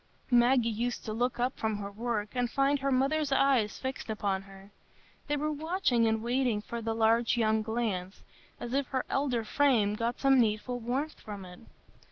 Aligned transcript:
Maggie 0.31 0.67
used 0.67 1.05
to 1.05 1.13
look 1.13 1.39
up 1.39 1.55
from 1.59 1.77
her 1.77 1.91
work 1.91 2.29
and 2.33 2.49
find 2.49 2.79
her 2.79 2.91
mother's 2.91 3.31
eyes 3.31 3.77
fixed 3.77 4.09
upon 4.09 4.41
her; 4.41 4.71
they 5.27 5.37
were 5.37 5.51
watching 5.51 6.07
and 6.07 6.23
waiting 6.23 6.59
for 6.59 6.81
the 6.81 6.95
large 6.95 7.37
young 7.37 7.61
glance, 7.61 8.23
as 8.59 8.73
if 8.73 8.87
her 8.87 9.05
elder 9.11 9.43
frame 9.43 9.93
got 9.93 10.19
some 10.19 10.39
needful 10.39 10.79
warmth 10.79 11.19
from 11.19 11.45
it. 11.45 11.59